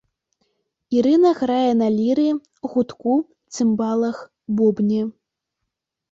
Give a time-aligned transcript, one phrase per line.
[0.99, 2.23] Ірына грае на ліры,
[2.75, 3.13] гудку,
[3.57, 4.17] цымбалах,
[4.61, 5.03] бубне.